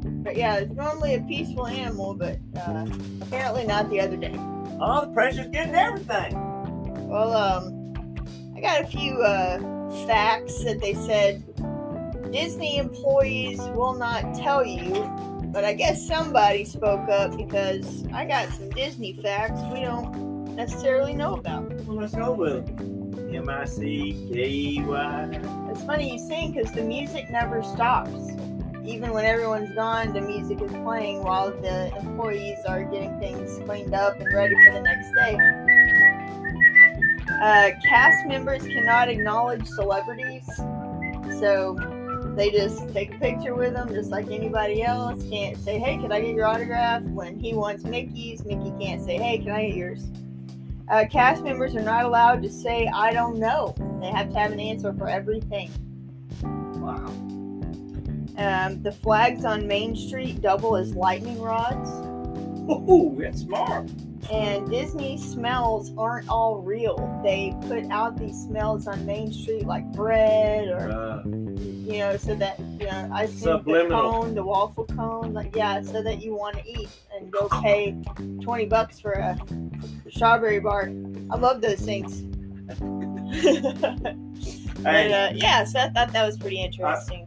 But 0.00 0.36
yeah, 0.36 0.56
it's 0.56 0.72
normally 0.72 1.14
a 1.14 1.20
peaceful 1.20 1.66
animal, 1.66 2.14
but 2.14 2.38
uh, 2.56 2.86
apparently 3.20 3.66
not 3.66 3.90
the 3.90 4.00
other 4.00 4.16
day. 4.16 4.34
Oh, 4.80 5.04
the 5.04 5.12
pressure's 5.12 5.48
getting 5.48 5.74
everything. 5.74 6.34
Well, 7.08 7.34
um, 7.34 7.94
I 8.56 8.60
got 8.60 8.82
a 8.82 8.86
few 8.86 9.20
uh, 9.22 9.58
facts 10.06 10.62
that 10.64 10.80
they 10.80 10.94
said 10.94 11.42
Disney 12.32 12.78
employees 12.78 13.58
will 13.58 13.94
not 13.94 14.34
tell 14.34 14.64
you, 14.64 14.94
but 15.58 15.64
I 15.64 15.72
guess 15.72 16.06
somebody 16.06 16.64
spoke 16.64 17.08
up 17.08 17.36
because 17.36 18.06
I 18.14 18.24
got 18.26 18.48
some 18.50 18.70
Disney 18.70 19.12
facts 19.14 19.60
we 19.72 19.80
don't 19.80 20.54
necessarily 20.54 21.14
know 21.14 21.34
about. 21.34 21.68
Well, 21.84 21.96
let's 21.96 22.14
go 22.14 22.30
with 22.30 22.68
it. 22.68 23.34
M 23.34 23.48
I 23.48 23.64
C 23.64 24.28
K 24.32 24.48
E 24.48 24.84
Y. 24.84 25.40
It's 25.68 25.82
funny 25.82 26.12
you 26.12 26.18
sing 26.20 26.52
because 26.52 26.70
the 26.70 26.84
music 26.84 27.28
never 27.32 27.64
stops. 27.64 28.12
even 28.84 29.12
when 29.12 29.24
everyone's 29.24 29.74
gone, 29.74 30.12
the 30.12 30.20
music 30.20 30.62
is 30.62 30.70
playing 30.70 31.24
while 31.24 31.50
the 31.50 31.92
employees 31.96 32.58
are 32.68 32.84
getting 32.84 33.18
things 33.18 33.58
cleaned 33.66 33.94
up 33.94 34.14
and 34.20 34.32
ready 34.32 34.54
for 34.64 34.74
the 34.74 34.80
next 34.80 35.12
day. 35.12 35.34
Uh, 37.42 37.70
cast 37.84 38.24
members 38.28 38.62
cannot 38.62 39.08
acknowledge 39.08 39.66
celebrities, 39.66 40.46
so 41.40 41.76
they 42.38 42.52
just 42.52 42.88
take 42.94 43.12
a 43.12 43.18
picture 43.18 43.52
with 43.56 43.72
them 43.72 43.88
just 43.88 44.10
like 44.10 44.30
anybody 44.30 44.84
else. 44.84 45.24
Can't 45.28 45.56
say, 45.58 45.76
hey, 45.76 45.96
can 45.96 46.12
I 46.12 46.20
get 46.20 46.36
your 46.36 46.46
autograph? 46.46 47.02
When 47.02 47.36
he 47.36 47.52
wants 47.52 47.82
Mickey's, 47.82 48.44
Mickey 48.44 48.72
can't 48.80 49.04
say, 49.04 49.16
hey, 49.18 49.38
can 49.38 49.50
I 49.50 49.66
get 49.66 49.76
yours? 49.76 50.06
Uh, 50.88 51.04
cast 51.10 51.42
members 51.42 51.74
are 51.74 51.82
not 51.82 52.04
allowed 52.04 52.40
to 52.44 52.48
say, 52.48 52.88
I 52.94 53.12
don't 53.12 53.38
know. 53.38 53.74
They 54.00 54.06
have 54.06 54.32
to 54.32 54.38
have 54.38 54.52
an 54.52 54.60
answer 54.60 54.94
for 54.94 55.08
everything. 55.08 55.68
Wow. 56.42 57.06
Um, 58.38 58.82
the 58.84 58.92
flags 58.92 59.44
on 59.44 59.66
Main 59.66 59.96
Street 59.96 60.40
double 60.40 60.76
as 60.76 60.94
lightning 60.94 61.42
rods. 61.42 61.90
Ooh, 62.70 63.16
that's 63.18 63.40
smart. 63.40 63.90
And 64.30 64.70
Disney 64.70 65.16
smells 65.16 65.92
aren't 65.98 66.28
all 66.28 66.58
real. 66.58 67.20
They 67.24 67.54
put 67.66 67.90
out 67.90 68.16
these 68.16 68.40
smells 68.44 68.86
on 68.86 69.04
Main 69.04 69.32
Street 69.32 69.66
like 69.66 69.90
bread 69.92 70.68
or 70.68 70.90
Uh, 70.90 71.22
you 71.88 71.98
know, 72.00 72.16
so 72.18 72.34
that 72.34 72.58
you 72.60 72.86
know, 72.86 73.10
I 73.12 73.26
think 73.26 73.64
the 73.64 73.86
cone, 73.88 74.34
the 74.34 74.44
waffle 74.44 74.84
cone, 74.84 75.32
like 75.32 75.56
yeah, 75.56 75.80
so 75.80 76.02
that 76.02 76.22
you 76.22 76.34
want 76.34 76.56
to 76.58 76.68
eat 76.68 76.90
and 77.14 77.32
go 77.32 77.48
pay 77.62 77.96
twenty 78.42 78.66
bucks 78.66 79.00
for 79.00 79.12
a 79.12 79.38
strawberry 80.10 80.60
bar. 80.60 80.92
I 81.30 81.36
love 81.36 81.62
those 81.62 81.80
things. 81.80 82.20
but 84.82 85.10
uh, 85.10 85.30
yeah, 85.34 85.64
so 85.64 85.80
I 85.80 85.88
thought 85.88 86.12
that 86.12 86.26
was 86.26 86.36
pretty 86.36 86.60
interesting. 86.60 87.26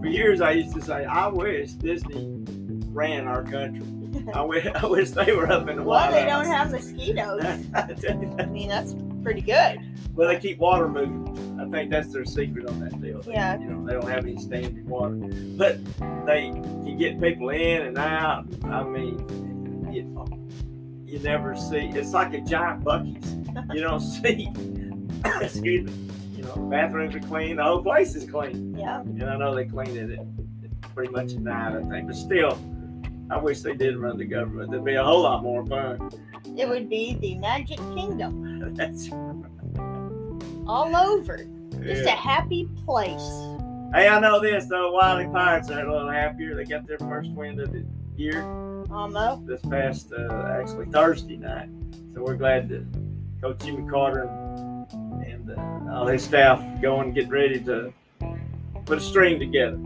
for 0.00 0.06
years 0.06 0.40
I 0.40 0.52
used 0.52 0.74
to 0.76 0.80
say, 0.80 1.04
I 1.04 1.26
wish 1.26 1.72
Disney 1.72 2.44
ran 2.92 3.26
our 3.26 3.42
country. 3.42 3.84
I 4.34 4.42
wish, 4.42 4.66
I 4.74 4.86
wish 4.86 5.10
they 5.10 5.32
were 5.32 5.50
up 5.50 5.68
in 5.68 5.76
the 5.76 5.82
well, 5.82 6.10
they 6.12 6.24
don't 6.24 6.46
have 6.46 6.70
mosquitoes. 6.70 7.42
I 7.74 8.46
mean, 8.46 8.68
that's 8.68 8.94
pretty 9.28 9.40
good. 9.42 9.78
well, 10.14 10.26
they 10.28 10.38
keep 10.38 10.58
water 10.58 10.88
moving. 10.88 11.60
I 11.60 11.68
think 11.70 11.90
that's 11.90 12.12
their 12.12 12.24
secret 12.24 12.66
on 12.66 12.80
that 12.80 12.98
deal. 13.00 13.20
They- 13.20 13.32
Yeah. 13.32 13.58
You 13.58 13.66
know, 13.66 13.86
they 13.86 13.92
don't 13.92 14.08
have 14.08 14.24
any 14.24 14.38
standing 14.38 14.88
water, 14.88 15.16
but 15.56 15.78
they 16.26 16.48
can 16.50 16.96
get 16.98 17.20
people 17.20 17.50
in 17.50 17.82
and 17.82 17.98
out. 17.98 18.46
I 18.64 18.84
mean, 18.84 19.18
you, 19.92 20.02
you 21.04 21.18
never 21.18 21.54
see. 21.56 21.88
It's 21.92 22.12
like 22.12 22.32
a 22.32 22.40
giant 22.40 22.84
Buc-ee's. 22.84 23.34
You 23.74 23.80
don't 23.82 24.00
see. 24.16 24.48
excuse 25.42 25.90
me. 25.90 25.94
You 26.36 26.44
know, 26.44 26.54
bathrooms 26.70 27.14
are 27.14 27.20
clean. 27.20 27.56
The 27.56 27.64
whole 27.64 27.82
place 27.82 28.14
is 28.14 28.30
clean. 28.30 28.74
Yeah. 28.78 29.00
And 29.00 29.24
I 29.24 29.36
know 29.36 29.54
they 29.54 29.66
clean 29.66 29.96
it 29.96 30.20
pretty 30.94 31.12
much 31.12 31.32
at 31.32 31.40
night, 31.40 31.76
I 31.76 31.82
think. 31.82 32.06
But 32.06 32.16
still, 32.16 32.58
I 33.30 33.36
wish 33.38 33.60
they 33.60 33.74
did 33.74 33.96
run 33.98 34.16
the 34.16 34.24
government. 34.24 34.70
That'd 34.70 34.84
be 34.86 34.94
a 34.94 35.04
whole 35.04 35.22
lot 35.22 35.42
more 35.42 35.66
fun. 35.66 36.10
It 36.56 36.66
would 36.68 36.88
be 36.88 37.14
the 37.20 37.34
Magic 37.36 37.78
Kingdom 37.94 38.47
That's 38.76 39.10
all 40.66 40.94
over. 40.94 41.38
Just 41.82 42.06
a 42.06 42.10
happy 42.10 42.68
place. 42.84 43.28
Hey, 43.94 44.08
I 44.08 44.20
know 44.20 44.40
this 44.40 44.66
though. 44.66 44.92
Wylie 44.92 45.28
Pirates 45.28 45.70
are 45.70 45.86
a 45.86 45.92
little 45.92 46.10
happier. 46.10 46.54
They 46.54 46.64
got 46.64 46.86
their 46.86 46.98
first 46.98 47.30
win 47.30 47.58
of 47.60 47.72
the 47.72 47.86
year 48.16 48.42
Almo. 48.90 49.42
this 49.46 49.62
past, 49.62 50.12
uh, 50.12 50.58
actually 50.60 50.86
Thursday 50.86 51.36
night. 51.36 51.68
So 52.14 52.22
we're 52.22 52.36
glad 52.36 52.68
that 52.68 52.84
Coach 53.40 53.64
Jimmy 53.64 53.88
Carter 53.88 54.24
and, 55.24 55.50
uh, 55.50 55.94
all 55.94 56.06
his 56.06 56.22
staff 56.22 56.60
going 56.82 57.06
and 57.06 57.14
get 57.14 57.28
ready 57.28 57.60
to 57.60 57.92
put 58.84 58.98
a 58.98 59.00
string 59.00 59.38
together. 59.38 59.78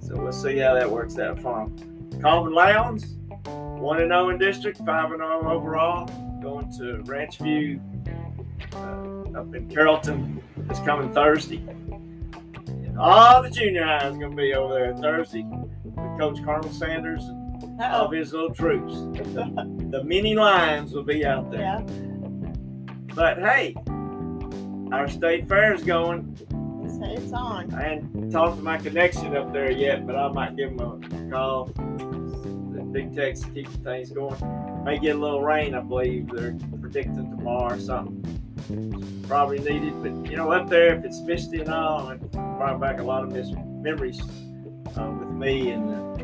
So 0.00 0.16
we'll 0.16 0.32
see 0.32 0.58
how 0.58 0.74
that 0.74 0.90
works 0.90 1.18
out 1.18 1.40
for 1.40 1.66
them. 1.66 2.20
Calvin 2.20 2.52
Lowndes, 2.52 3.16
1 3.46 3.98
0 3.98 4.28
in 4.28 4.38
district, 4.38 4.78
5 4.78 5.10
0 5.10 5.50
overall, 5.50 6.08
going 6.40 6.70
to 6.78 7.02
Ranch 7.04 7.38
View 7.38 7.80
uh, 8.72 9.38
up 9.38 9.54
in 9.54 9.68
Carrollton 9.68 10.42
this 10.56 10.78
coming 10.80 11.12
Thursday. 11.12 11.58
And 11.58 12.98
all 12.98 13.42
the 13.42 13.50
junior 13.50 13.84
high 13.84 14.08
is 14.08 14.16
going 14.16 14.30
to 14.30 14.36
be 14.36 14.54
over 14.54 14.74
there 14.74 14.96
Thursday 14.96 15.44
with 15.44 15.96
Coach 16.18 16.42
Colonel 16.44 16.70
Sanders 16.72 17.24
and 17.24 17.80
all 17.80 18.06
of 18.06 18.06
Uh-oh. 18.06 18.10
his 18.10 18.32
little 18.32 18.54
troops. 18.54 18.94
The, 19.88 20.04
mini 20.04 20.34
lions 20.34 20.92
will 20.92 21.02
be 21.02 21.24
out 21.24 21.50
there. 21.50 21.60
Yeah. 21.60 21.80
But 23.14 23.38
hey, 23.38 23.74
our 24.92 25.08
state 25.08 25.48
fair 25.48 25.72
is 25.72 25.82
going. 25.82 26.36
It's, 26.84 27.22
it's 27.22 27.32
on. 27.32 27.72
I 27.72 27.82
hadn't 27.84 28.30
talked 28.30 28.58
to 28.58 28.62
my 28.62 28.76
connection 28.76 29.34
up 29.34 29.50
there 29.50 29.70
yet, 29.70 30.06
but 30.06 30.14
I 30.14 30.28
might 30.28 30.56
give 30.56 30.72
him 30.72 30.80
a 30.80 31.30
call. 31.30 31.72
Big 32.92 33.14
Texas 33.14 33.46
keeping 33.46 33.72
things 33.82 34.10
going. 34.10 34.34
May 34.88 34.98
get 34.98 35.16
a 35.16 35.18
little 35.18 35.42
rain, 35.42 35.74
I 35.74 35.80
believe. 35.80 36.30
They're 36.30 36.56
predicting 36.80 37.36
tomorrow 37.36 37.74
or 37.74 37.78
something. 37.78 39.22
Probably 39.28 39.58
needed, 39.58 40.02
but 40.02 40.30
you 40.30 40.38
know, 40.38 40.50
up 40.50 40.70
there, 40.70 40.94
if 40.94 41.04
it's 41.04 41.20
misty 41.20 41.60
and 41.60 41.68
all, 41.68 42.08
it 42.08 42.32
brought 42.32 42.80
back 42.80 42.98
a 42.98 43.02
lot 43.02 43.22
of 43.22 43.30
mis- 43.30 43.52
memories 43.82 44.18
uh, 44.98 45.10
with 45.20 45.28
me 45.32 45.72
and 45.72 45.94
uh, 45.94 46.16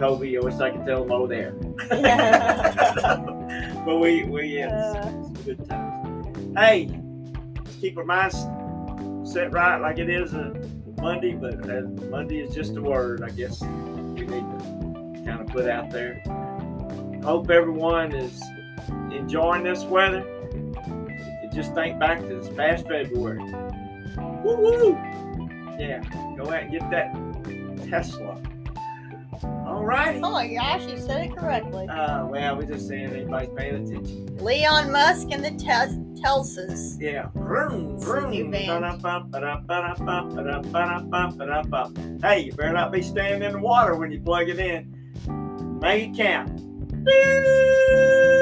Kobe. 0.00 0.36
I 0.36 0.40
wish 0.40 0.54
I 0.54 0.70
could 0.72 0.84
tell 0.84 1.04
them 1.04 1.12
over 1.12 1.28
there. 1.28 1.52
but 3.86 3.98
we, 4.00 4.24
we 4.24 4.54
had 4.54 4.72
Uh. 4.72 5.02
some 5.22 5.32
good 5.44 5.64
times. 5.68 6.58
Hey, 6.58 6.90
keep 7.80 7.96
our 7.98 8.04
minds 8.04 8.36
set 9.32 9.52
right 9.52 9.76
like 9.76 10.00
it 10.00 10.10
is 10.10 10.34
a 10.34 10.60
Monday, 11.00 11.34
but 11.34 11.70
uh, 11.70 11.82
Monday 12.10 12.40
is 12.40 12.52
just 12.52 12.74
a 12.74 12.82
word, 12.82 13.22
I 13.22 13.30
guess 13.30 13.60
we 13.62 13.68
need 14.22 14.26
to 14.28 15.22
kind 15.24 15.40
of 15.40 15.46
put 15.46 15.68
out 15.68 15.92
there. 15.92 16.20
Hope 17.22 17.50
everyone 17.50 18.14
is 18.14 18.42
enjoying 19.12 19.62
this 19.62 19.84
weather. 19.84 20.24
Just 21.52 21.74
think 21.74 21.98
back 21.98 22.20
to 22.20 22.26
this 22.26 22.48
past 22.50 22.86
February, 22.86 23.42
woo 24.42 24.56
woo! 24.56 24.92
Yeah, 25.78 26.00
go 26.36 26.44
out 26.48 26.62
and 26.62 26.70
get 26.70 26.90
that 26.90 27.88
Tesla. 27.88 28.40
All 29.66 29.84
right. 29.84 30.20
Oh 30.22 30.30
my 30.30 30.52
gosh, 30.52 30.82
you 30.90 30.98
said 30.98 31.26
it 31.26 31.36
correctly. 31.36 31.88
Uh, 31.88 32.26
well, 32.26 32.56
we're 32.56 32.66
just 32.66 32.88
saying 32.88 33.12
anybody's 33.12 33.50
paying 33.56 33.74
attention. 33.86 34.36
Leon 34.38 34.90
Musk 34.92 35.28
and 35.30 35.44
the 35.44 35.50
Tes- 35.52 35.96
Telsas. 36.20 37.00
Yeah. 37.00 37.28
Vroom, 37.34 37.98
vroom. 37.98 38.32
Hey, 42.22 42.40
you 42.40 42.52
better 42.52 42.72
not 42.72 42.92
be 42.92 43.02
standing 43.02 43.42
in 43.42 43.52
the 43.52 43.58
water 43.58 43.96
when 43.96 44.10
you 44.10 44.20
plug 44.20 44.48
it 44.48 44.58
in. 44.58 45.78
Make 45.80 46.10
it 46.10 46.16
count. 46.16 46.69
Boo! 47.04 48.36